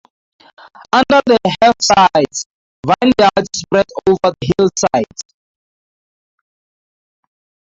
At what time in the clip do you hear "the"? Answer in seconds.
1.27-1.37, 4.41-4.51